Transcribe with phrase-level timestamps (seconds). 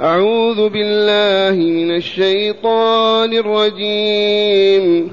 [0.00, 5.10] أعوذ بالله من الشيطان الرجيم.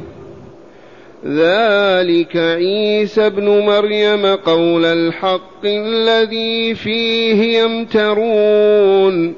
[1.25, 9.35] ذلك عيسى ابن مريم قول الحق الذي فيه يمترون.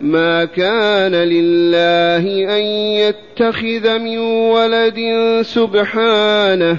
[0.00, 2.64] ما كان لله أن
[3.00, 4.98] يتخذ من ولد
[5.42, 6.78] سبحانه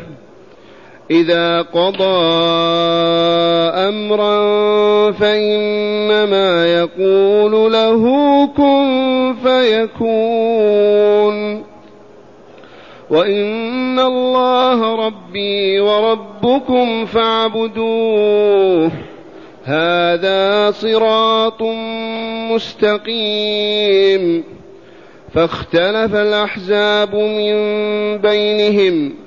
[1.12, 2.04] إذا قضى
[3.90, 8.04] أمرا فإنما يقول له
[8.48, 10.94] كن فيكون.
[13.10, 18.92] وإن الله ربي وربكم فاعبدوه.
[19.64, 21.62] هذا صراط
[22.52, 24.44] مستقيم.
[25.34, 27.54] فاختلف الأحزاب من
[28.18, 29.23] بينهم.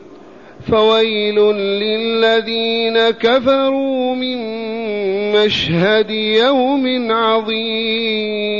[0.70, 4.38] فويل للذين كفروا من
[5.32, 8.56] مشهد يوم عظيم.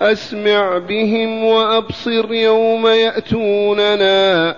[0.00, 4.56] أسمع بهم وأبصر يوم يأتوننا.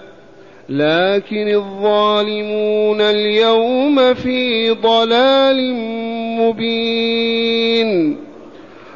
[0.68, 5.74] لكن الظالمون اليوم في ضلال
[6.40, 8.23] مبين.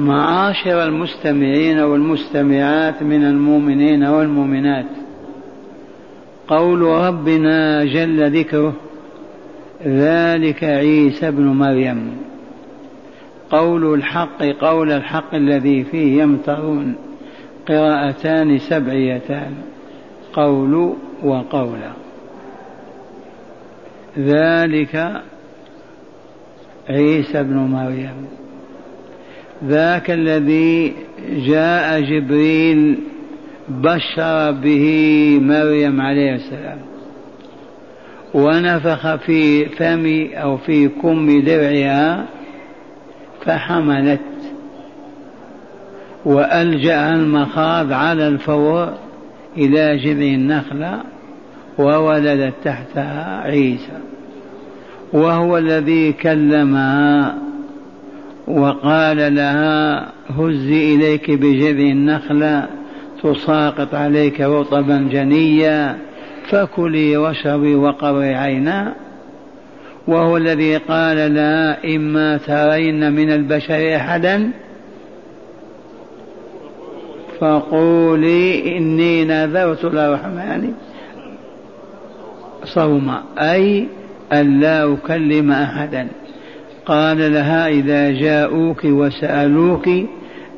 [0.00, 4.86] معاشر المستمعين والمستمعات من المؤمنين والمؤمنات.
[6.48, 8.72] قول ربنا جل ذكره
[9.86, 12.16] ذلك عيسى ابن مريم.
[13.50, 16.94] قول الحق قول الحق الذي فيه يمترون.
[17.68, 19.54] قراءتان سبعيتان
[20.32, 21.80] قول وقول.
[24.18, 25.22] ذلك
[26.88, 28.26] عيسى ابن مريم.
[29.64, 30.92] ذاك الذي
[31.46, 32.98] جاء جبريل
[33.68, 36.78] بشر به مريم عليه السلام.
[38.34, 42.26] ونفخ في فم أو في كم درعها
[43.44, 44.20] فحملت.
[46.24, 48.92] وألجأ المخاض على الفور
[49.56, 51.00] إلى جذع النخلة
[51.78, 53.98] وولدت تحتها عيسى.
[55.12, 57.49] وهو الذي كلمها
[58.50, 62.68] وقال لها هزي إليك بجذع النخلة
[63.22, 65.98] تساقط عليك رطبا جنيا
[66.48, 68.94] فكلي واشربي وقري عينا.
[70.06, 74.50] وهو الذي قال لها إما ترين من البشر أحدا؟
[77.40, 80.72] فقولي إني نذرت للرحمن
[82.64, 83.88] صوما أي
[84.32, 86.08] ألا أكلم أحدا.
[86.86, 89.88] قال لها إذا جاءوك وسألوك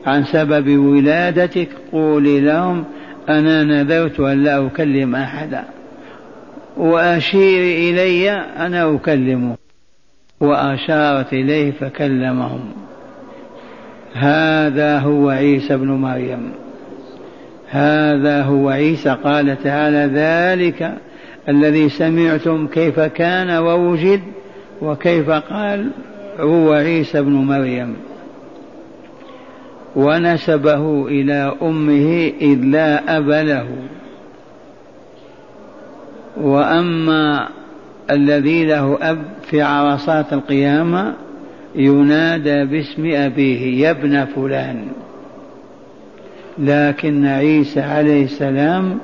[0.07, 2.85] عن سبب ولادتك قولي لهم
[3.29, 5.65] أنا نذرت أن لا أكلم أحدا
[6.77, 9.57] وأشير إلي أنا أكلمه
[10.41, 12.61] وأشارت إليه فكلمهم
[14.15, 16.53] هذا هو عيسى ابن مريم
[17.69, 20.95] هذا هو عيسى قال تعالى ذلك
[21.49, 24.21] الذي سمعتم كيف كان ووجد
[24.83, 25.91] وكيف قال
[26.43, 27.97] هو عيسى بن مريم.
[29.97, 33.69] ونسبه إلى أمه إذ لا أب له.
[36.41, 37.49] وأما
[38.11, 41.15] الذي له أب في عرصات القيامة
[41.75, 44.89] ينادى باسم أبيه يا ابن فلان.
[46.59, 48.99] لكن عيسى عليه السلام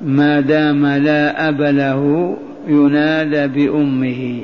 [0.00, 2.36] ما دام لا أب له
[2.68, 4.40] ينادى بأمه.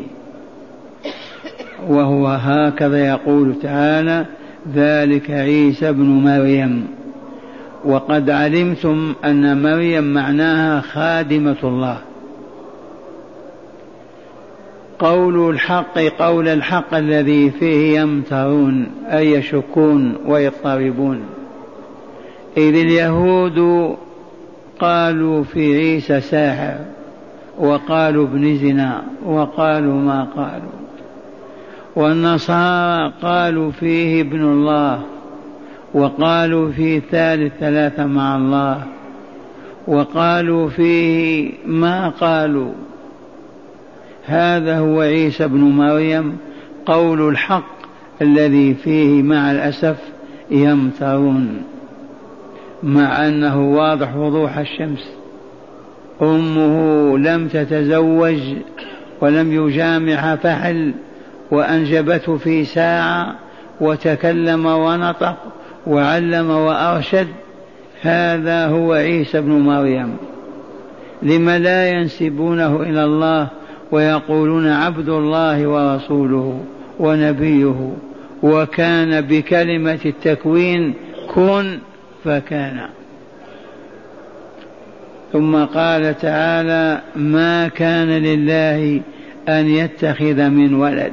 [1.88, 4.26] وهو هكذا يقول تعالى
[4.74, 6.86] ذلك عيسى بن مريم.
[7.84, 11.98] وقد علمتم أن مريم معناها خادمة الله.
[14.98, 21.20] قول الحق قول الحق الذي فيه يمترون أي يشكون ويضطربون.
[22.56, 23.88] إذ اليهود
[24.80, 26.76] قالوا في عيسى ساحر
[27.58, 30.81] وقالوا ابن زنا وقالوا ما قالوا.
[31.96, 35.02] والنصارى قالوا فيه ابن الله
[35.94, 38.82] وقالوا فيه ثالث ثلاثة مع الله
[39.86, 42.72] وقالوا فيه ما قالوا.
[44.26, 46.36] هذا هو عيسى ابن مريم
[46.86, 47.72] قول الحق
[48.22, 49.96] الذي فيه مع الأسف
[50.50, 51.62] يمترون
[52.82, 55.12] مع أنه واضح وضوح الشمس.
[56.22, 58.40] أمه لم تتزوج
[59.20, 60.94] ولم يجامع فحل.
[61.52, 63.34] وأنجبته في ساعة
[63.80, 65.36] وتكلم ونطق
[65.86, 67.26] وعلم وأرشد
[68.02, 70.16] هذا هو عيسى ابن مريم.
[71.22, 73.48] لم لا ينسبونه إلى الله
[73.92, 76.64] ويقولون عبد الله ورسوله
[76.98, 77.92] ونبيه
[78.42, 80.94] وكان بكلمة التكوين
[81.34, 81.78] كن
[82.24, 82.80] فكان.
[85.32, 89.00] ثم قال تعالى ما كان لله
[89.48, 91.12] أن يتخذ من ولد.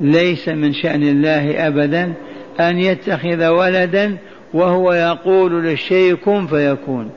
[0.00, 2.12] ليس من شأن الله أبدا
[2.60, 4.16] أن يتخذ ولدا
[4.54, 7.10] وهو يقول للشيء كن فيكون.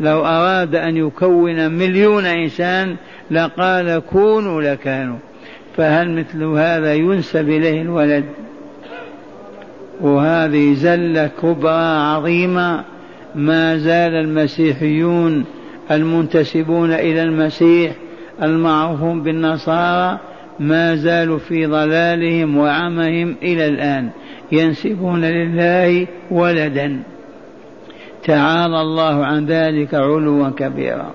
[0.00, 2.96] لو أراد أن يكون مليون إنسان
[3.30, 5.18] لقال كونوا لكانوا.
[5.76, 8.24] فهل مثل هذا ينسب إليه الولد؟
[10.00, 12.84] وهذه زلة كبرى عظيمة.
[13.34, 15.44] ما زال المسيحيون
[15.90, 17.92] المنتسبون إلى المسيح
[18.42, 20.18] المعروفون بالنصارى
[20.60, 24.10] ما زالوا في ضلالهم وعمهم إلى الآن.
[24.52, 27.02] ينسبون لله ولدا.
[28.24, 31.14] تعالى الله عن ذلك علوا كبيرا.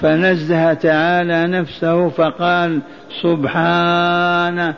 [0.00, 2.80] فنزه تعالى نفسه فقال
[3.22, 4.74] سبحانه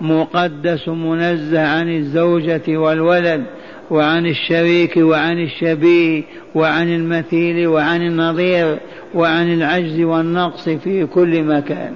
[0.00, 3.44] مقدس منزه عن الزوجة والولد
[3.90, 6.22] وعن الشريك وعن الشبيه
[6.54, 8.78] وعن المثيل وعن النظير
[9.14, 11.92] وعن العجز والنقص في كل مكان.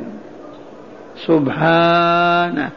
[1.27, 2.71] سبحانه.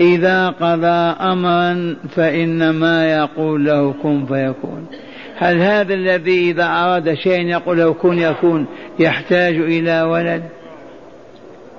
[0.00, 4.86] إذا قضى أمرا فإنما يقول له كن فيكون.
[5.36, 8.66] هل هذا الذي إذا أراد شيئا يقول له كن يكون
[8.98, 10.42] يحتاج إلى ولد؟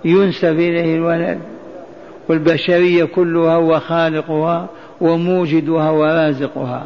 [0.06, 1.40] ينسب إليه الولد؟
[2.30, 4.70] والبشرية كلها هو خالقها
[5.02, 6.86] وموجدها ورازقها.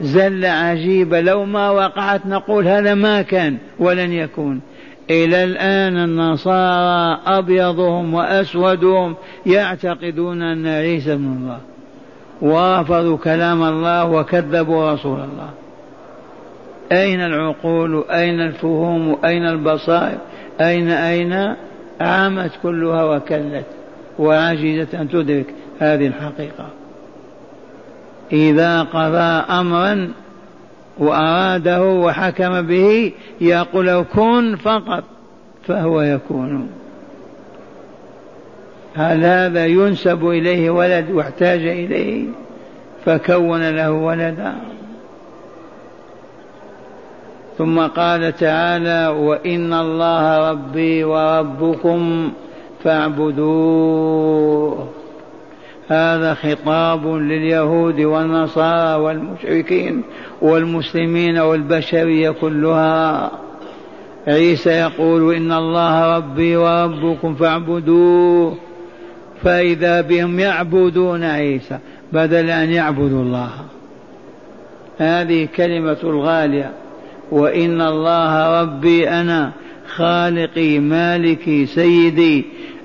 [0.00, 4.60] زلة عجيبة لو ما وقعت نقول هذا ما كان ولن يكون.
[5.10, 9.14] إلى الآن النصارى أبيضهم وأسودهم
[9.46, 11.58] يعتقدون أن عيسى ابن الله.
[12.42, 15.50] ورفضوا كلام الله وكذبوا رسول الله.
[16.92, 20.18] أين العقول؟ أين الفهوم؟ أين البصائر؟
[20.60, 21.54] أين أين؟
[22.00, 23.66] عامت كلها وكلت.
[24.18, 25.46] وعجزت أن تدرك
[25.80, 26.66] هذه الحقيقة.
[28.32, 30.12] إذا قضى أمرا
[30.98, 35.04] وأراده وحكم به يقول كن فقط
[35.66, 36.70] فهو يكون.
[38.96, 42.24] هل هذا ينسب إليه ولد واحتاج إليه
[43.04, 44.54] فكون له ولدا.
[47.58, 52.32] ثم قال تعالى وإن الله ربي وربكم
[52.84, 54.88] فاعبدوه.
[55.88, 60.02] هذا خطاب لليهود والنصارى والمشركين
[60.42, 63.30] والمسلمين والبشرية كلها.
[64.26, 68.56] عيسى يقول إن الله ربي وربكم فاعبدوه
[69.42, 71.78] فإذا بهم يعبدون عيسى
[72.12, 73.50] بدل أن يعبدوا الله.
[74.98, 76.70] هذه كلمة الغالية
[77.30, 79.52] وإن الله ربي أنا
[79.96, 82.44] خالقي مالكي سيدي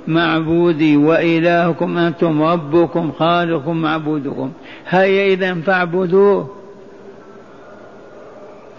[0.09, 4.51] معبودي وإلهكم أنتم ربكم خالقكم معبودكم.
[4.87, 6.49] هيا إذا فاعبدوه.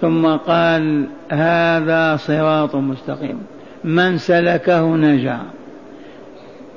[0.01, 3.39] ثم قال هذا صراط مستقيم.
[3.85, 5.39] من سلكه نجا.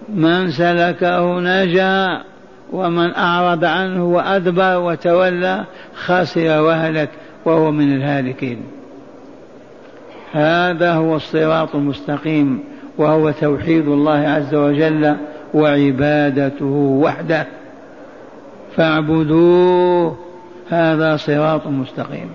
[0.10, 2.22] من سلكه نجا
[2.72, 5.64] ومن أعرض عنه وأدبر وتولى
[5.96, 7.10] خسر وهلك
[7.46, 8.64] وهو من الهالكين.
[10.32, 12.73] هذا هو الصراط المستقيم.
[12.98, 15.16] وهو توحيد الله عز وجل
[15.54, 16.66] وعبادته
[17.04, 17.48] وحده.
[18.76, 20.18] فاعبدوه
[20.70, 22.30] هذا صراط مستقيم.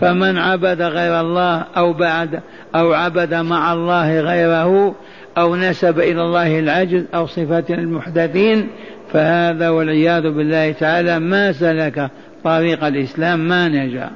[0.00, 2.40] فمن عبد غير الله أو بعد
[2.74, 4.94] أو عبد مع الله غيره
[5.38, 8.68] أو نسب إلى الله العجز أو صفات المحدثين
[9.12, 12.10] فهذا والعياذ بالله تعالى ما سلك
[12.44, 14.10] طريق الإسلام ما نجا.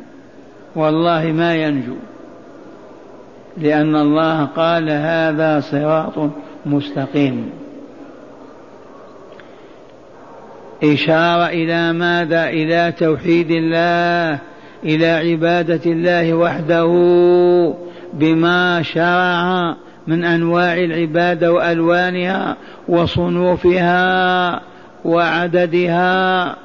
[0.76, 1.94] والله ما ينجو.
[3.56, 6.30] لأن الله قال هذا صراط
[6.66, 7.50] مستقيم
[10.84, 14.38] إشارة إلى ماذا؟ إلى توحيد الله
[14.84, 16.86] إلى عبادة الله وحده
[18.12, 22.56] بما شرع من أنواع العبادة وألوانها
[22.88, 24.60] وصنوفها
[25.04, 26.56] وعددها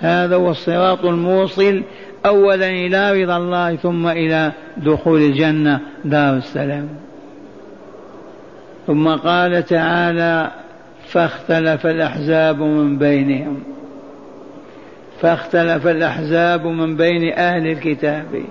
[0.00, 1.82] هذا هو الصراط الموصل
[2.26, 6.88] أولا إلى رضا الله ثم إلى دخول الجنة دار السلام.
[8.86, 10.50] ثم قال تعالى
[11.06, 13.62] فاختلف الأحزاب من بينهم.
[15.20, 18.44] فاختلف الأحزاب من بين أهل الكتاب.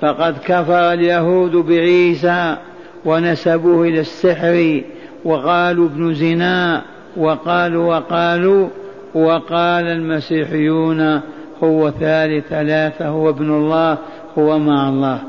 [0.00, 2.56] فقد كفر اليهود بعيسى
[3.04, 4.82] ونسبوه إلى السحر
[5.24, 6.82] وقالوا ابن زنا
[7.16, 8.68] وقالوا وقالوا
[9.14, 11.20] وقال المسيحيون
[11.64, 13.98] هو ثالث ثلاثة هو ابن الله
[14.38, 15.20] هو مع الله.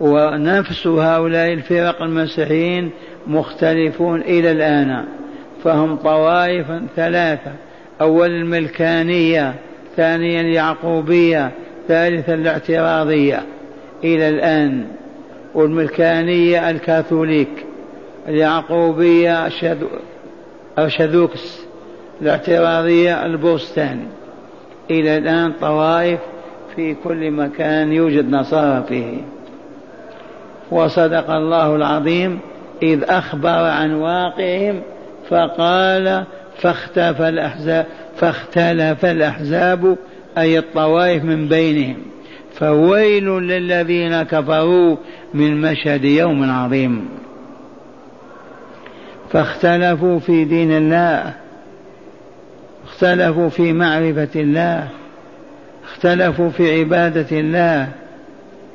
[0.00, 2.90] ونفس هؤلاء الفرق المسيحيين
[3.26, 5.04] مختلفون إلى الآن
[5.64, 7.52] فهم طوائف ثلاثة.
[8.00, 9.54] أول الملكانية
[9.96, 11.50] ثانيا اليعقوبية
[11.88, 13.42] ثالثا الاعتراضية.
[14.04, 14.84] إلى الآن.
[15.54, 17.66] والملكانية الكاثوليك.
[18.28, 19.48] اليعقوبية
[20.78, 21.60] أرشدوكس
[22.22, 24.06] الاعتراضية البوستاني.
[24.90, 26.20] إلى الآن طوائف
[26.76, 29.16] في كل مكان يوجد نصارى فيه.
[30.70, 32.38] وصدق الله العظيم
[32.82, 34.80] إذ أخبر عن واقعهم
[35.28, 36.24] فقال
[36.56, 39.96] فاختلف الأحزاب فاختلف الأحزاب
[40.38, 41.96] أي الطوائف من بينهم.
[42.54, 44.96] فويل للذين كفروا
[45.34, 47.08] من مشهد يوم عظيم.
[49.32, 51.34] فاختلفوا في دين الله
[53.00, 54.88] اختلفوا في معرفة الله
[55.84, 57.88] اختلفوا في عبادة الله.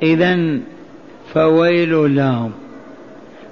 [0.02, 0.58] إذا
[1.34, 2.52] فويل لهم.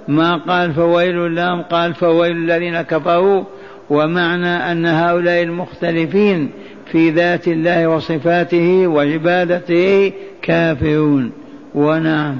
[0.07, 3.43] ما قال فويل لهم؟ قال فويل الذين كفروا.
[3.89, 6.49] ومعنى أن هؤلاء المختلفين
[6.91, 11.31] في ذات الله وصفاته وعبادته كافرون.
[11.75, 12.37] ونعم.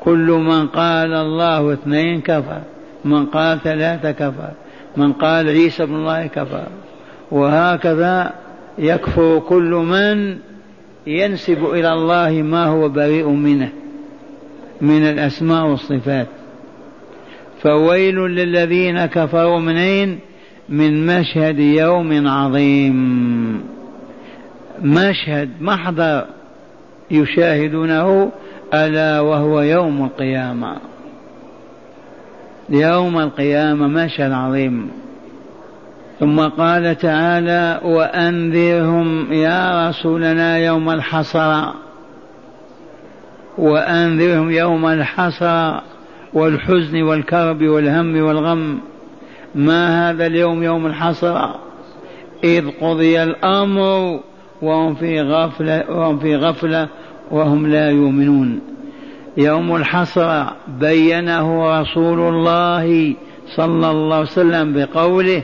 [0.00, 2.60] كل من قال الله اثنين كفر
[3.04, 4.50] من قال ثلاثة كفر
[4.96, 6.66] من قال عيسى ابن الله كفر.
[7.30, 8.32] وهكذا
[8.78, 10.38] يكفر كل من
[11.06, 13.72] ينسب إلى الله ما هو بريء منه
[14.80, 16.26] من الأسماء والصفات.
[17.62, 20.18] فويل للذين كفروا منين
[20.68, 23.60] من مشهد يوم عظيم.
[24.82, 26.24] مشهد محضر
[27.10, 28.32] يشاهدونه
[28.74, 30.76] ألا وهو يوم القيامة.
[32.70, 34.90] يوم القيامة مشهد عظيم.
[36.20, 41.64] ثم قال تعالى وأنذرهم يا رسولنا يوم الحصر.
[43.58, 45.80] وأنذرهم يوم الحصر
[46.32, 48.78] والحزن والكرب والهم والغم.
[49.54, 51.48] ما هذا اليوم يوم الحصر؟
[52.44, 54.20] إذ قضي الأمر
[54.62, 56.88] وهم في غفلة وهم في غفلة
[57.30, 58.60] وهم لا يؤمنون.
[59.36, 60.44] يوم الحصر
[60.80, 63.14] بينه رسول الله
[63.56, 65.42] صلى الله عليه وسلم بقوله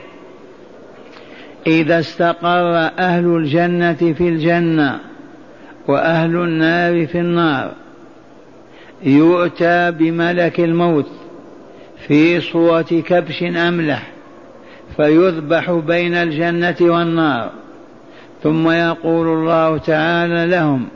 [1.66, 5.00] إذا استقر أهل الجنة في الجنة
[5.88, 7.72] وأهل النار في النار.
[9.02, 11.10] يؤتى بملك الموت
[12.06, 14.12] في صورة كبش أملح
[14.96, 17.50] فيذبح بين الجنة والنار.
[18.42, 20.88] ثم يقول الله تعالى لهم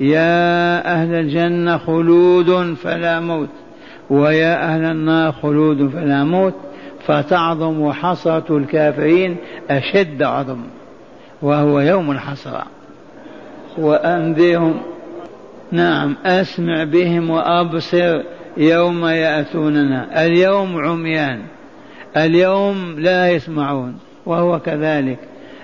[0.00, 3.48] يا أهل الجنة خلود فلا موت
[4.10, 6.54] ويا أهل النار خلود فلا موت.
[7.08, 9.36] فتعظم حصرة الكافرين
[9.70, 10.60] أشد عظم
[11.42, 12.62] وهو يوم الحسرة
[13.78, 14.80] وأنذرهم
[15.72, 18.22] نعم أسمع بهم وأبصر
[18.56, 20.24] يوم يأتوننا.
[20.24, 21.42] اليوم عميان
[22.16, 25.18] اليوم لا يسمعون وهو كذلك.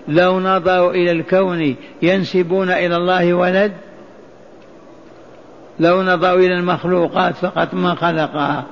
[0.09, 3.73] لو نظروا إلى الكون ينسبون إلى الله ولد
[5.81, 8.65] لو نظروا إلى المخلوقات فقط ما خلقها.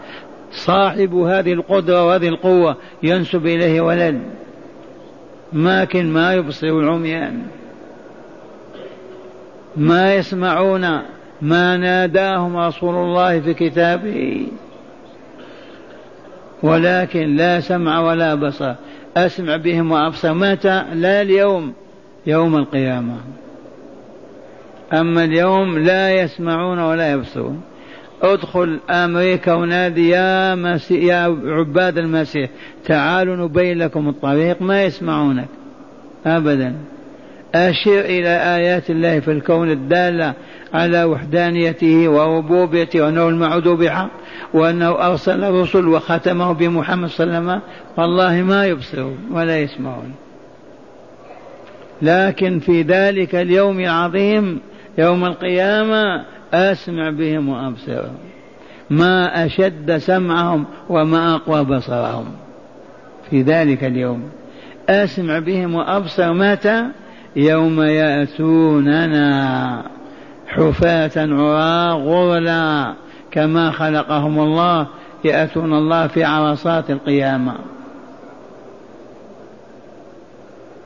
[0.52, 4.21] صاحب هذه القدرة وهذه القوة ينسب إليه ولد
[5.52, 7.42] ماكن ما يبصر العميان.
[9.76, 11.02] ما يسمعون
[11.42, 14.47] ما ناداهم رسول الله في كتابه.
[16.62, 18.75] ولكن لا سمع ولا بصر.
[19.16, 20.35] أسمع بهم وأبصر.
[20.35, 21.73] متى؟ لا اليوم
[22.26, 23.16] يوم القيامة.
[24.92, 27.61] أما اليوم لا يسمعون ولا يبصرون.
[28.23, 32.50] ادخل أمريكا ونادي يا, مسيح يا عباد المسيح
[32.85, 35.49] تعالوا نبين لكم الطريق ما يسمعونك.
[36.26, 36.75] أبدا.
[37.55, 40.35] أشر إلى آيات الله في الكون الدالة
[40.75, 44.11] على وحدانيته وربوبيته وأنه المعود بحق
[44.55, 47.61] وأنه أرسل الرسل وختمه بمحمد صلى الله عليه وسلم.
[47.97, 50.14] والله ما يبصرون ولا يسمعون.
[52.02, 54.61] لكن في ذلك اليوم العظيم
[54.99, 58.16] يوم القيامة أسمع بهم وأبصرهم.
[58.90, 62.26] ما أشد سمعهم وما أقوى بصرهم.
[63.30, 64.22] في ذلك اليوم
[64.88, 66.84] أسمع بهم وأبصر متى؟
[67.37, 69.22] يوم يأتوننا
[70.46, 72.94] حفاة عراة غرلا
[73.30, 74.87] كما خلقهم الله
[75.25, 77.54] يأتون الله في عرصات القيامة.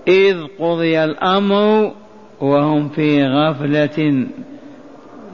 [0.09, 1.93] إذ قضي الأمر
[2.41, 4.27] وهم في غفلة.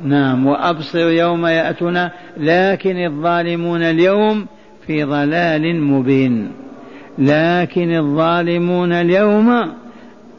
[0.05, 4.47] نعم وأبصر يوم يأتنا لكن الظالمون اليوم
[4.87, 6.53] في ضلال مبين.
[7.19, 9.73] لكن الظالمون اليوم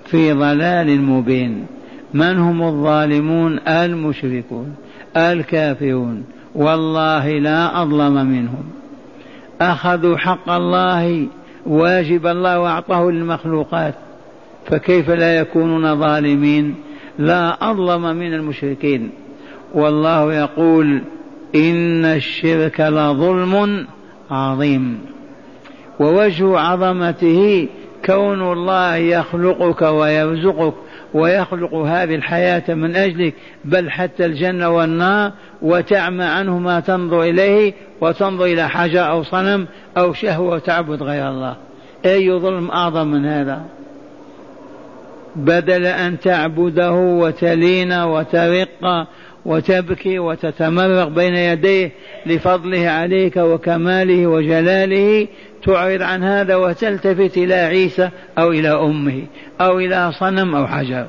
[0.05, 1.65] في ضلال مبين.
[2.13, 4.75] من هم الظالمون؟ المشركون
[5.17, 6.23] الكافرون.
[6.55, 8.63] والله لا أظلم منهم.
[9.61, 11.27] أخذوا حق الله
[11.65, 13.95] واجب الله وأعطاه للمخلوقات.
[14.65, 16.75] فكيف لا يكونون ظالمين؟
[17.19, 19.09] لا أظلم من المشركين.
[19.73, 21.01] والله يقول
[21.55, 23.87] إن الشرك لظلم
[24.31, 24.99] عظيم.
[25.99, 27.67] ووجه عظمته
[28.05, 30.73] كون الله يخلقك ويرزقك
[31.13, 33.33] ويخلق هذه الحياة من أجلك
[33.65, 39.67] بل حتى الجنة والنار وتعمى عنه ما تنظر إليه وتنظر إلى حجر أو صنم
[39.97, 41.55] أو شهوة وتعبد غير الله.
[42.05, 43.65] أي ظلم أعظم من هذا؟
[45.35, 49.07] بدل أن تعبده وتلين وترق
[49.45, 51.91] وتبكي وتتمرق بين يديه
[52.25, 55.27] لفضله عليك وكماله وجلاله
[55.63, 59.23] تعرض عن هذا وتلتفت إلى عيسى أو إلى أمه
[59.61, 61.05] أو إلى صنم أو حجر.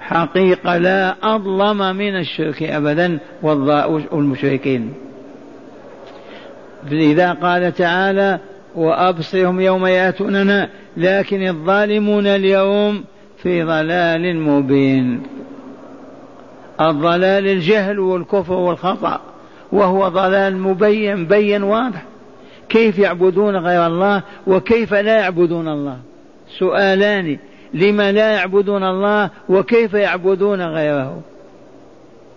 [0.00, 4.94] حقيقة لا أظلم من الشرك أبدا والمشركين
[6.90, 8.38] لذا قال تعالى
[8.74, 13.04] وأبصرهم يوم يأتوننا لكن الظالمون اليوم
[13.42, 15.22] في ضلال مبين.
[16.80, 19.20] الضلال الجهل والكفر والخطأ
[19.72, 22.02] وهو ضلال مبين بين واضح.
[22.68, 25.96] كيف يعبدون غير الله وكيف لا يعبدون الله؟
[26.58, 27.38] سؤالان
[27.74, 31.20] لما لا يعبدون الله وكيف يعبدون غيره؟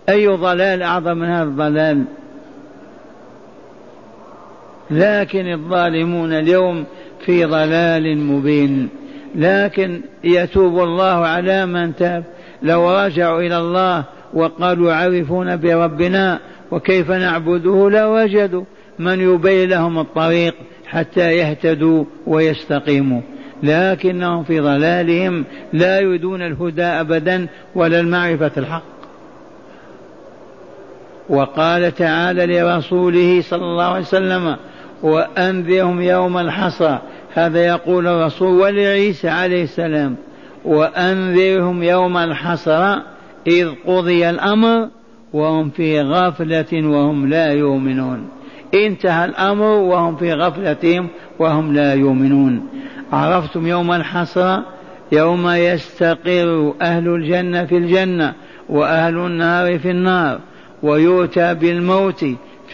[0.08, 2.04] أي ضلال أعظم من هذا الضلال؟
[4.90, 6.84] لكن الظالمون اليوم
[7.26, 8.88] في ضلال مبين.
[9.34, 12.24] لكن يتوب الله على من تاب.
[12.62, 16.38] لو رجعوا إلى الله وقالوا عرفون بربنا
[16.70, 18.64] وكيف نعبده لوجدوا
[18.98, 20.54] من يبين لهم الطريق
[20.86, 23.20] حتى يهتدوا ويستقيموا.
[23.62, 28.94] لكنهم في ضلالهم لا يريدون الهدى ابدا ولا المعرفة الحق.
[31.28, 34.56] وقال تعالى لرسوله صلى الله عليه وسلم
[35.02, 36.98] وأنذرهم يوم الحصى.
[37.34, 40.16] هذا يقول الرسول ولعيسى عليه السلام.
[40.64, 42.96] وأنذرهم يوم الحصر
[43.46, 44.88] إذ قضي الأمر
[45.32, 48.28] وهم في غفلة وهم لا يؤمنون.
[48.74, 52.68] انتهى الأمر وهم في غفلتهم وهم لا يؤمنون.
[53.12, 54.64] عرفتم يوم الحسره
[55.12, 58.32] يوم يستقر أهل الجنة في الجنة
[58.68, 60.40] وأهل النار في النار.
[60.82, 62.24] ويؤتى بالموت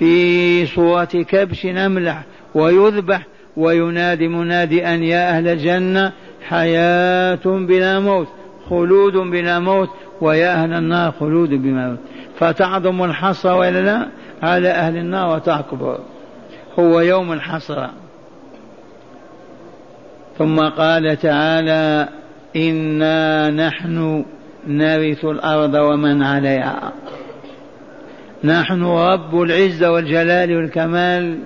[0.00, 2.22] في صورة كبش أملح
[2.54, 6.12] ويذبح وينادي منادي أن يا أهل الجنة
[6.48, 8.28] حياة بلا موت
[8.70, 9.88] خلود بلا موت
[10.20, 11.98] ويا أهل النار خلود بلا موت.
[12.38, 14.06] فتعظم الحصى وإلا لا؟
[14.42, 15.98] على أهل النار وتعقب
[16.78, 17.90] هو يوم الحسرة
[20.38, 22.08] ثم قال تعالى
[22.56, 24.24] إنا نحن
[24.66, 26.92] نرث الأرض ومن عليها.
[28.44, 31.38] نحن رب العزة والجلال والكمال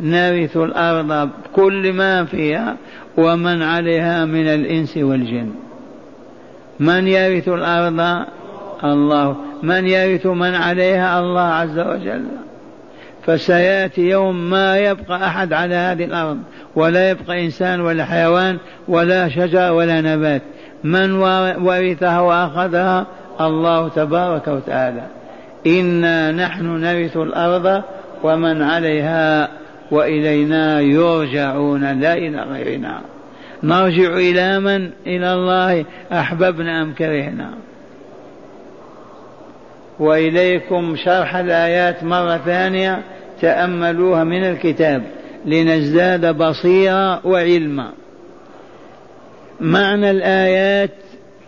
[0.00, 2.76] نرث الأرض بكل ما فيها
[3.16, 5.50] ومن عليها من الإنس والجن.
[6.80, 8.24] من يرث الأرض؟
[8.84, 9.36] الله.
[9.62, 12.24] من يرث من عليها؟ الله عز وجل.
[13.26, 16.38] فسيأتي يوم ما يبقى أحد على هذه الأرض
[16.76, 18.58] ولا يبقى إنسان ولا حيوان
[18.88, 20.42] ولا شجر ولا نبات.
[20.84, 21.12] من
[21.62, 23.06] ورثها وأخذها؟
[23.40, 25.19] الله تبارك وتعالى.
[25.66, 27.82] انا نحن نرث الأرض
[28.22, 29.48] ومن عليها
[29.90, 33.00] والينا يرجعون لا إلى غيرنا.
[33.62, 35.84] نرجع إلى من؟ إلى الله.
[36.12, 37.50] احببنا ام كرهنا.
[39.98, 43.02] واليكم شرح الايات مره ثانية.
[43.40, 45.02] تاملوها من الكتاب.
[45.46, 47.90] لنزداد بصيرا وعلما.
[49.60, 50.90] معنى الايات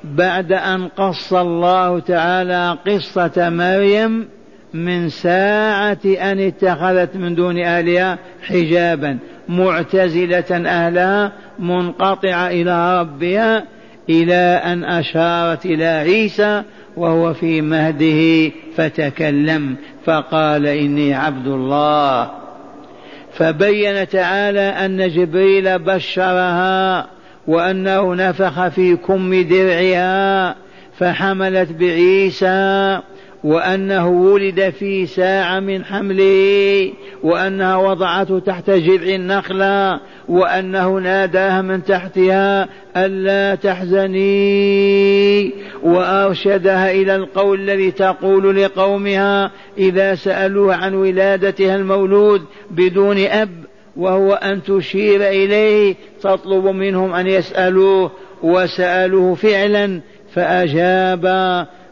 [0.04, 4.28] بعد أن قص الله تعالى قصة مريم
[4.74, 13.64] من ساعة أن اتخذت من دون اهلها حجابا معتزلة أهلها منقطعة إلى ربها
[14.10, 16.62] إلى أن أشارت إلى عيسى
[16.96, 22.30] وهو في مهده فتكلم فقال إني عبد الله.
[23.32, 27.06] فبين تعالى أن جبريل بشرها
[27.46, 30.56] وأنه نفخ في كم درعها
[30.98, 33.00] فحملت بعيسى
[33.44, 42.68] وأنه ولد في ساعة من حمله وأنها وضعته تحت جذع النخلة وأنه ناداها من تحتها
[42.96, 45.52] ألا تحزني
[45.82, 53.61] وأرشدها إلى القول الذي تقول لقومها إذا سألوه عن ولادتها المولود بدون أب.
[53.96, 58.10] وهو أن تشير إليه تطلب منهم أن يسألوه
[58.42, 60.00] وسألوه فعلا
[60.34, 61.26] فأجاب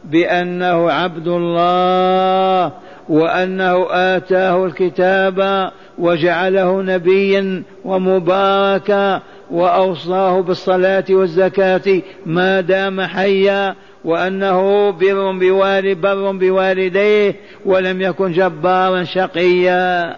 [0.04, 2.72] بأنه عبد الله
[3.08, 16.00] وأنه آتاه الكتاب وجعله نبيا ومباركا وأوصاه بالصلاة والزكاة ما دام حيا وأنه بر بوالد
[16.00, 17.36] بر بوالديه
[17.66, 20.16] ولم يكن جبارا شقيا.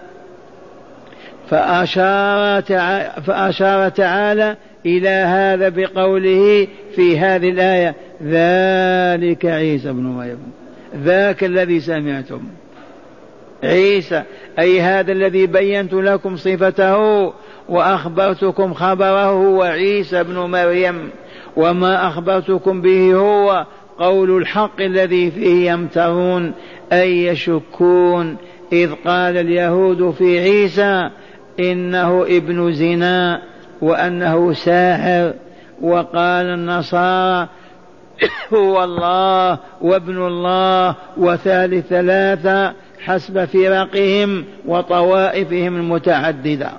[1.53, 2.63] فأشار,
[3.23, 10.39] فأشار تعالى إلى هذا بقوله في هذه الآية ذلك عيسى بن مريم.
[10.97, 12.41] ذاك الذي سمعتم.
[13.65, 14.23] عيسى
[14.59, 16.97] أي هذا الذي بينت لكم صفته
[17.69, 21.11] وأخبرتكم خبره هو عيسى بن مريم.
[21.57, 23.67] وما أخبرتكم به هو
[23.99, 26.53] قول الحق الذي فيه يمترون
[26.93, 28.37] أي يشكون.
[28.73, 31.11] إذ قال اليهود في عيسى
[31.63, 33.43] إنه ابن زنا
[33.81, 35.33] وأنه ساحر
[35.83, 37.49] وقال النصارى
[38.55, 46.71] هو الله وابن الله وثالث ثلاثة حسب فرقهم وطوائفهم المتعددة.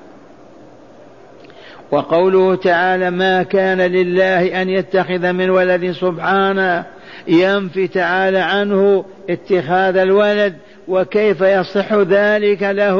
[1.91, 6.85] وقوله تعالى ما كان لله أن يتخذ من ولد سبحانه
[7.27, 10.53] ينفي تعالى عنه اتخاذ الولد
[10.87, 12.99] وكيف يصح ذلك له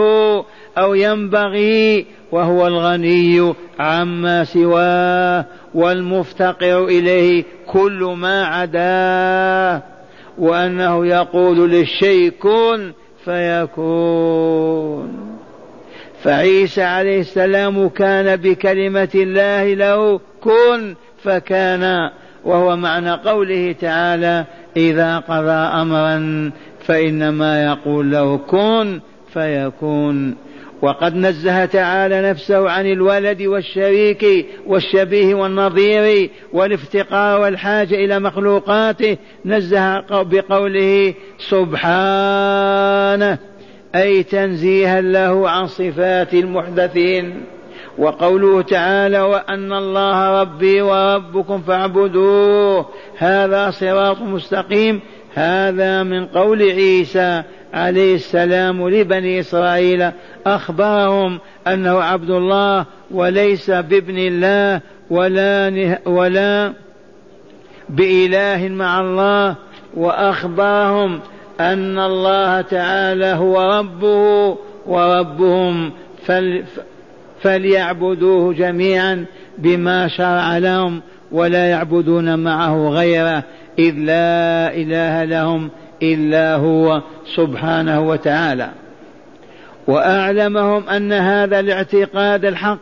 [0.77, 9.83] أو ينبغي وهو الغني عما سواه والمفتقر إليه كل ما عداه
[10.37, 12.91] وأنه يقول للشيء كن
[13.25, 14.53] فيكون.
[16.23, 22.09] فعيسى عليه السلام كان بكلمة الله له كن فكان
[22.45, 24.45] وهو معنى قوله تعالى
[24.77, 26.51] إذا قضى أمرا
[26.85, 28.99] فإنما يقول له كن
[29.33, 30.35] فيكون
[30.83, 41.13] وقد نزه تعالى نفسه عن الولد والشريك والشبيه والنظير والافتقار والحاجة إلى مخلوقاته نزه بقوله
[41.49, 43.37] سبحانه
[43.95, 47.43] أي تنزيها له عن صفات المحدثين.
[47.97, 52.85] وقوله تعالى وأن الله ربي وربكم فاعبدوه
[53.17, 54.99] هذا صراط مستقيم
[55.33, 60.11] هذا من قول عيسى عليه السلام لبني إسرائيل
[60.47, 66.73] أخبرهم أنه عبد الله وليس بابن الله ولا ولا
[67.89, 69.55] بإله مع الله
[69.93, 71.19] وأخبرهم
[71.59, 74.57] أن الله تعالى هو ربه
[74.87, 75.91] وربهم
[76.25, 76.63] فل
[77.41, 79.25] فليعبدوه جميعا
[79.57, 83.43] بما شرع لهم ولا يعبدون معه غيره
[83.79, 85.69] إذ لا إله لهم
[86.03, 87.01] إلا هو
[87.35, 88.69] سبحانه وتعالى.
[89.87, 92.79] وأعلمهم أن هذا الاعتقاد الحق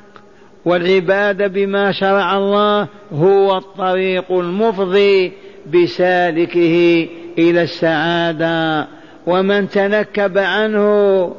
[0.66, 5.32] والعبادة بما شرع الله هو الطريق المفضي
[5.74, 7.08] بسالكه
[7.38, 8.88] إلى السعادة.
[9.28, 11.36] ومن تنكب عنه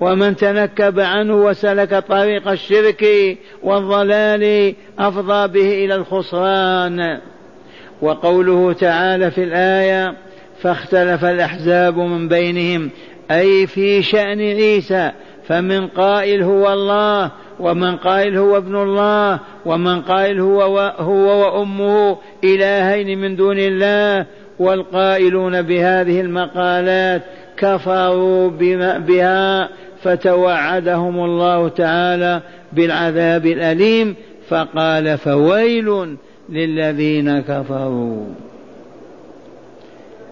[0.00, 3.04] ومن تنكب عنه وسلك طريق الشرك
[3.62, 7.20] والضلال أفضى به إلى الخسران.
[8.02, 10.14] وقوله تعالى في الآية
[10.62, 12.90] فاختلف الأحزاب من بينهم
[13.30, 15.12] أي في شأن عيسى
[15.46, 20.62] فمن قائل هو الله ومن قائل هو ابن الله ومن قائل هو
[20.98, 24.26] هو وأمه إلهين من دون الله
[24.58, 27.22] والقائلون بهذه المقالات
[27.56, 28.50] كفروا
[28.98, 29.68] بها
[30.02, 32.40] فتوعدهم الله تعالى
[32.72, 34.14] بالعذاب الأليم
[34.48, 36.16] فقال فويل
[36.48, 38.26] للذين كفروا.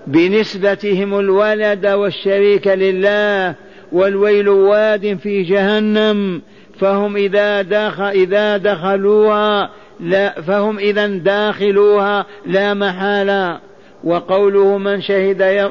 [0.06, 3.54] بنسبتهم الولد والشريك لله
[3.92, 6.42] والويل واد في جهنم
[6.80, 13.60] فهم إذا دخل إذا دخلوها لا فهم إذا داخلوها لا محالة.
[14.04, 15.70] وقوله من شهد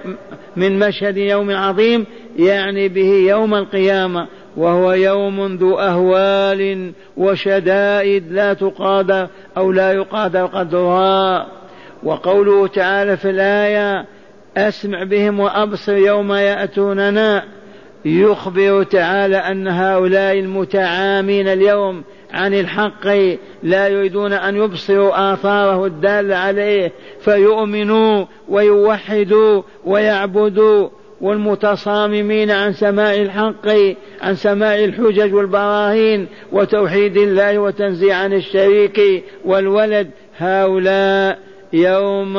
[0.56, 2.06] من مشهد يوم عظيم
[2.38, 11.48] يعني به يوم القيامة وهو يوم ذو أهوال وشدائد لا تقادر أو لا يقادر قدرها
[12.04, 14.06] وقوله تعالى في الآية
[14.57, 17.43] أسمع بهم وأبصر يوم يأتوننا.
[18.05, 23.07] يخبر تعالى أن هؤلاء المتعامين اليوم عن الحق
[23.63, 30.89] لا يريدون أن يبصروا آثاره الدالة عليه فيؤمنوا ويوحدوا ويعبدوا.
[31.21, 33.67] والمتصاممين عن سماع الحق
[34.21, 40.09] عن سماع الحجج والبراهين وتوحيد الله وتنزيع عن الشريك والولد.
[40.37, 41.39] هؤلاء
[41.73, 42.37] يوم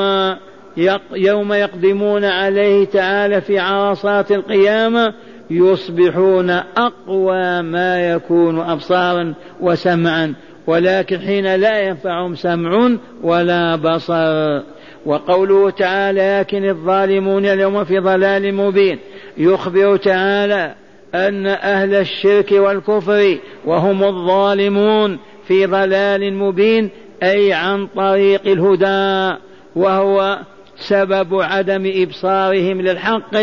[1.12, 5.14] يوم يقدمون عليه تعالى في عرصات القيامة
[5.50, 10.34] يصبحون أقوى ما يكون أبصارا وسمعا
[10.66, 12.90] ولكن حين لا ينفعهم سمع
[13.22, 14.62] ولا بصر.
[15.06, 18.98] وقوله تعالى لكن الظالمون اليوم في ضلال مبين
[19.38, 20.74] يخبر تعالى
[21.14, 26.90] أن أهل الشرك والكفر وهم الظالمون في ضلال مبين
[27.22, 29.38] أي عن طريق الهدى
[29.76, 30.38] وهو
[30.76, 33.36] سبب عدم إبصارهم للحق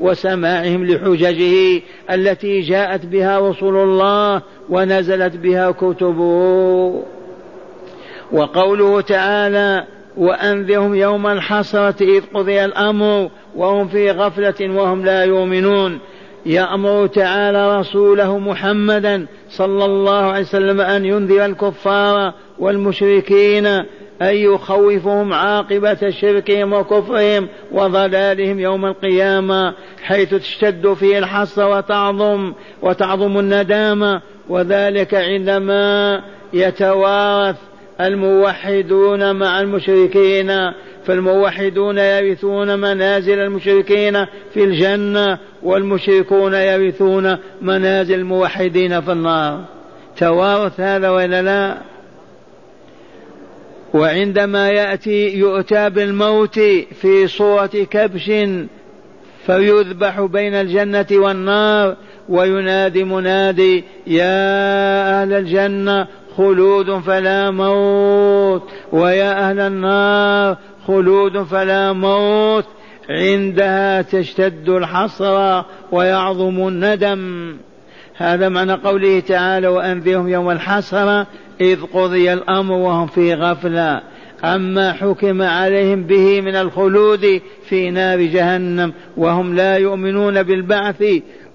[0.00, 7.02] وسماعهم لحججه التي جاءت بها رسل الله ونزلت بها كتبه.
[8.32, 9.84] وقوله تعالى
[10.16, 15.98] وأنذرهم يوم الحسرة إذ قضي الأمر وهم في غفلة وهم لا يؤمنون.
[16.46, 23.84] يأمر تعالى رسوله محمدا صلى الله عليه وسلم أن ينذر الكفار والمشركين
[24.22, 32.52] أن يخوفهم عاقبة شركهم وكفرهم وضلالهم يوم القيامة حيث تشتد فيه الحصر وتعظم
[32.82, 34.22] وتعظم الندامة.
[34.48, 37.56] وذلك عندما يتوارث
[38.00, 40.72] الموحدون مع المشركين.
[41.04, 49.64] فالموحدون يرثون منازل المشركين في الجنة والمشركون يرثون منازل الموحدين في النار.
[50.16, 51.78] توارث هذا ولا لا؟
[53.98, 56.58] وعندما يأتي يؤتى بالموت
[57.00, 58.30] في صورة كبش
[59.46, 61.96] فيذبح بين الجنة والنار
[62.28, 66.06] وينادي منادي يا أهل الجنة
[66.36, 68.62] خلود فلا موت.
[68.92, 70.56] ويا أهل النار
[70.86, 72.64] خلود فلا موت.
[73.10, 77.56] عندها تشتد الحسرة ويعظم الندم.
[78.16, 81.26] هذا معنى قوله تعالى وأنذرهم يوم الحسرة
[81.60, 84.02] إذ قضي الأمر وهم في غفلة.
[84.42, 91.04] عما حكم عليهم به من الخلود في نار جهنم وهم لا يؤمنون بالبعث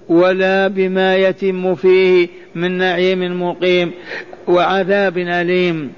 [0.08, 3.92] ولا بما يتم فيه من نعيم مقيم
[4.48, 5.92] وعذاب أليم.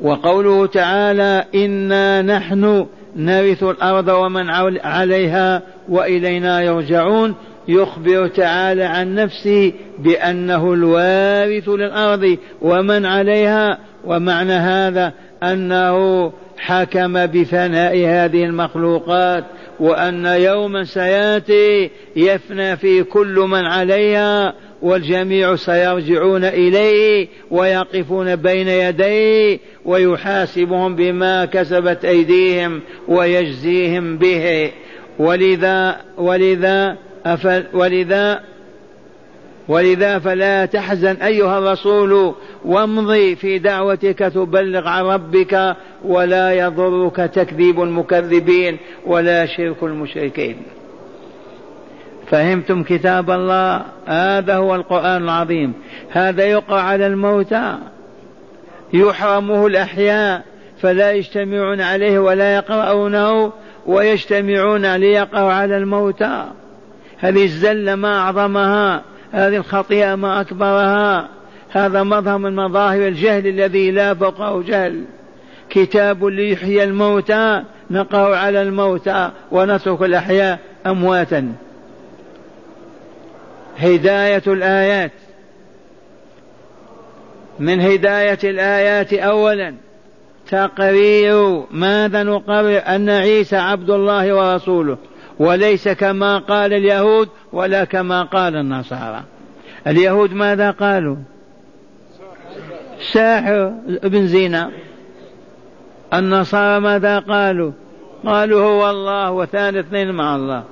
[0.00, 4.50] وقوله تعالى إنا نحن نرث الأرض ومن
[4.84, 7.34] عليها وإلينا يرجعون
[7.68, 18.44] يخبر تعالى عن نفسه بأنه الوارث للأرض ومن عليها ومعنى هذا أنه حكم بفناء هذه
[18.44, 19.44] المخلوقات
[19.80, 30.96] وأن يوما سيأتي يفنى في كل من عليها والجميع سيرجعون إليه ويقفون بين يديه ويحاسبهم
[30.96, 34.70] بما كسبت أيديهم ويجزيهم به.
[35.18, 36.96] ولذا ولذا
[37.74, 38.40] ولذا
[39.68, 48.78] ولذا فلا تحزن أيها الرسول وامضي في دعوتك تبلغ عن ربك ولا يضرك تكذيب المكذبين
[49.06, 50.56] ولا شرك المشركين.
[52.26, 55.72] فهمتم كتاب الله؟ هذا هو القرآن العظيم.
[56.10, 57.78] هذا يقع على الموتى.
[58.92, 60.42] يحرمه الأحياء.
[60.82, 63.52] فلا يجتمعون عليه ولا يقرؤونه
[63.86, 66.44] ويجتمعون ليقرأوا على الموتى.
[67.20, 69.02] هذه الزلة ما أعظمها
[69.32, 71.28] هذه الخطيئة ما أكبرها.
[71.70, 75.04] هذا مظهر من مظاهر الجهل الذي لا فوقه جهل.
[75.70, 81.52] كتاب ليحيي الموتى نقرأ على الموتى ونترك الأحياء أمواتا.
[83.78, 85.12] هداية الآيات.
[87.58, 89.74] من هداية الآيات أولا
[90.50, 94.96] تقرير ماذا نقرر أن عيسى عبد الله ورسوله.
[95.40, 99.22] وليس كما قال اليهود ولا كما قال النصارى.
[99.86, 101.16] اليهود ماذا قالوا؟
[103.12, 104.70] ساحر ابن زينة.
[106.14, 107.72] النصارى ماذا قالوا؟
[108.26, 110.64] قالوا هو الله وثاني اثنين مع الله.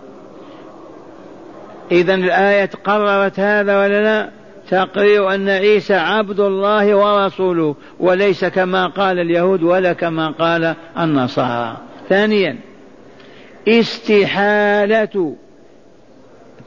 [1.92, 4.30] إذا الآية قررت هذا ولا لا؟
[4.70, 11.76] تقرير أن عيسى عبد الله ورسوله وليس كما قال اليهود ولا كما قال النصارى.
[12.08, 12.58] ثانيا
[13.68, 15.36] استحالة.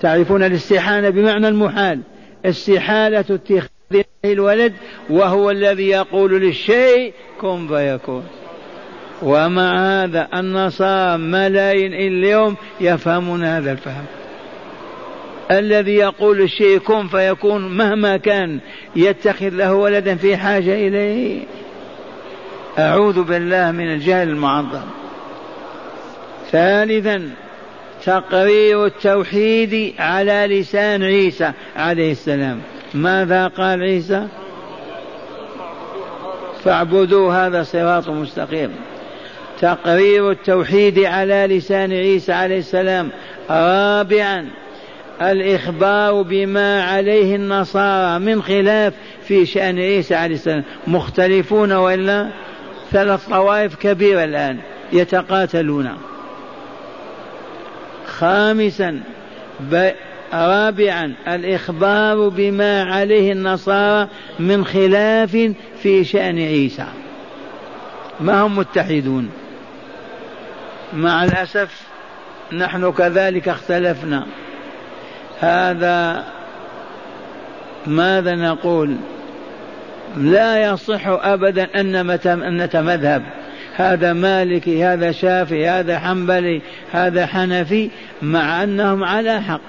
[0.01, 1.99] تعرفون الاستحالة بمعنى المحال.
[2.45, 4.73] استحالة اتخاذ الولد
[5.09, 8.23] وهو الذي يقول للشيء كن فيكون.
[9.21, 14.05] ومع هذا النصارى ملايين اليوم يفهمون هذا الفهم.
[15.51, 18.59] الذي يقول الشيء كن فيكون مهما كان
[18.95, 21.43] يتخذ له ولدا في حاجة إليه.
[22.79, 25.00] أعوذ بالله من الجهل المعظم.
[26.51, 27.29] ثالثا
[28.05, 32.61] تقرير التوحيد على لسان عيسى عليه السلام.
[32.93, 34.27] ماذا قال عيسى؟
[36.63, 38.71] فاعبدوا هذا صراط مستقيم.
[39.61, 43.09] تقرير التوحيد على لسان عيسى عليه السلام.
[43.49, 44.49] رابعا
[45.21, 48.93] الإخبار بما عليه النصارى من خلاف
[49.27, 50.63] في شأن عيسى عليه السلام.
[50.87, 52.29] مختلفون وإلا؟
[52.91, 54.57] ثلاث طوائف كبيرة الآن
[54.93, 55.89] يتقاتلون.
[58.21, 58.99] خامسا
[60.33, 64.07] رابعا الإخبار بما عليه النصارى
[64.39, 66.85] من خلاف في شأن عيسى.
[68.19, 69.29] ما هم متحدون؟
[70.93, 71.81] مع الأسف
[72.53, 74.25] نحن كذلك اختلفنا.
[75.39, 76.23] هذا
[77.87, 78.95] ماذا نقول؟
[80.17, 83.23] لا يصح أبدا أن نتمذهب.
[83.75, 87.89] هذا مالكي هذا شافعي هذا حنبلي هذا حنفي
[88.21, 89.61] مع أنهم على حق.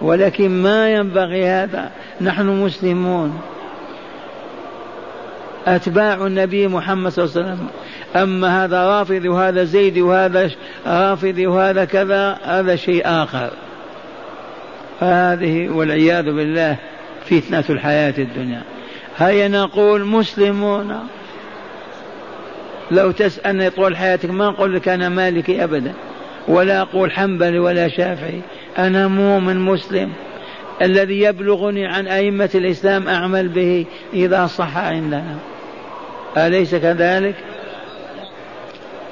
[0.00, 1.90] ولكن ما ينبغي هذا.
[2.20, 3.40] نحن مسلمون.
[5.66, 7.68] أتباع النبي محمد صلى الله عليه وسلم.
[8.16, 10.50] أما هذا رافض وهذا زيد وهذا
[10.86, 13.50] رافض وهذا كذا هذا شيء آخر.
[15.00, 16.76] هذه والعياذ بالله
[17.24, 18.62] فتنة الحياة الدنيا.
[19.18, 20.98] هيا نقول مسلمون.
[22.90, 25.92] لو تسألني طول حياتك ما أقول لك أنا مالكي أبدا
[26.48, 28.40] ولا أقول حنبلي ولا شافعي.
[28.78, 30.12] أنا مؤمن مسلم.
[30.82, 35.36] الذي يبلغني عن أئمة الإسلام أعمل به إذا صح عندنا.
[36.36, 37.34] أليس كذلك؟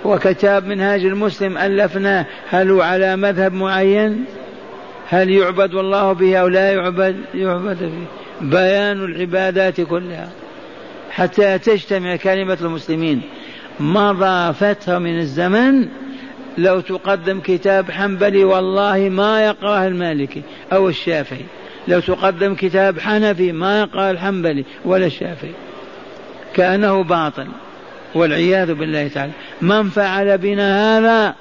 [0.04, 2.26] وكتاب منهاج المسلم ألفناه.
[2.50, 4.24] هل هو على مذهب معين؟
[5.08, 8.06] هل يعبد الله به أو لا يعبد؟ يعبد به.
[8.40, 10.28] بيان العبادات كلها.
[11.10, 13.22] حتى تجتمع كلمة المسلمين.
[13.80, 15.88] مضى فترة من الزمن.
[16.58, 21.44] لو تقدم كتاب حنبلي والله ما يقرأه المالكي أو الشافعي.
[21.88, 25.52] لو تقدم كتاب حنفي ما يقرأ الحنبلي ولا الشافعي.
[26.54, 27.46] كأنه باطل
[28.14, 29.32] والعياذ بالله تعالى.
[29.62, 31.34] من فعل بنا هذا؟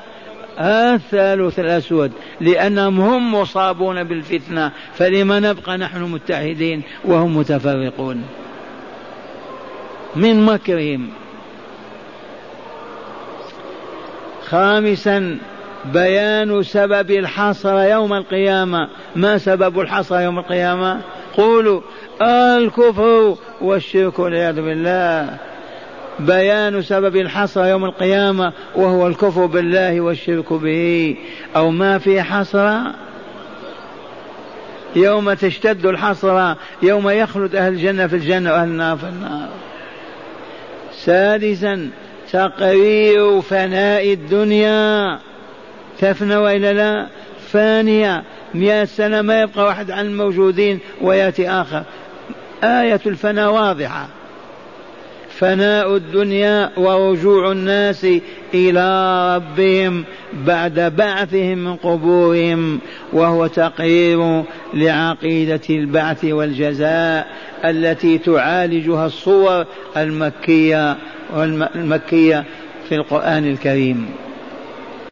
[0.60, 2.12] الثالث الأسود.
[2.42, 8.24] لأنهم هم مصابون بالفتنة فلما نبقى نحن متحدين وهم متفرقون.
[10.16, 11.10] من مكرهم.
[14.50, 15.38] خامسا
[15.94, 18.90] بيان سبب الحصر يوم القيامة.
[19.16, 21.02] ما سبب الحصر يوم القيامة؟
[21.38, 21.82] قولوا
[22.22, 25.38] الكفر والشرك والعياذ بالله.
[26.20, 31.18] بيان سبب الحصر يوم القيامة وهو الكفر بالله والشرك به.
[31.56, 32.80] أو ما في حصر؟
[34.96, 39.50] يوم تشتد الحصر يوم يخلد أهل الجنة في الجنة وأهل النار في النار.
[40.92, 41.90] سادسا
[42.36, 45.20] تقرير فناء الدنيا.
[46.00, 47.08] تفنى وإلا لا؟
[47.52, 48.24] فانية.
[48.54, 51.84] مئة سنة ما يبقى واحد عن الموجودين ويأتي آخر.
[52.64, 54.08] آية الفناء واضحة.
[55.30, 58.08] فناء الدنيا ورجوع الناس
[58.54, 62.80] إلى ربهم بعد بعثهم من قبورهم
[63.14, 64.44] وهو تقرير
[64.74, 67.28] لعقيدة البعث والجزاء
[67.66, 69.66] التي تعالجها الصور
[69.98, 70.98] المكية
[71.34, 72.44] والمكية
[72.90, 74.10] في القرآن الكريم.